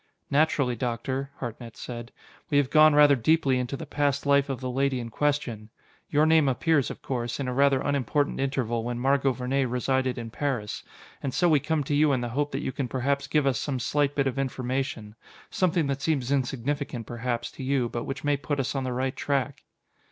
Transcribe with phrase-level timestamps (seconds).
[0.31, 2.11] "Naturally, Doctor," Hartnett said,
[2.49, 5.69] "we have gone rather deeply into the past life of the lady in question.
[6.09, 10.31] Your name appears, of course, in a rather unimportant interval when Margot Vernee resided in
[10.31, 10.81] Paris.
[11.21, 13.59] And so we come to you in the hope that you can perhaps give us
[13.59, 15.13] some slight bit of information
[15.51, 19.15] something that seems insignificant, perhaps, to you, but which may put us on the right
[19.15, 19.61] track."